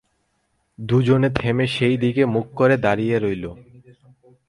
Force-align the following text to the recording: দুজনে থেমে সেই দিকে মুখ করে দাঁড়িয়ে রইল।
দুজনে 0.79 1.29
থেমে 1.29 1.65
সেই 1.67 1.95
দিকে 1.97 2.23
মুখ 2.25 2.45
করে 2.55 2.75
দাঁড়িয়ে 2.77 3.15
রইল। 3.19 3.45